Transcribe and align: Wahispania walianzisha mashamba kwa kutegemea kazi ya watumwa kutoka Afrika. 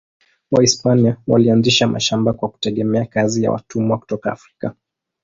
Wahispania 0.51 1.17
walianzisha 1.27 1.87
mashamba 1.87 2.33
kwa 2.33 2.49
kutegemea 2.49 3.05
kazi 3.05 3.43
ya 3.43 3.51
watumwa 3.51 3.97
kutoka 3.97 4.31
Afrika. 4.31 4.75